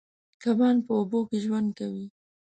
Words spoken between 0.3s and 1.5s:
کبان په اوبو کې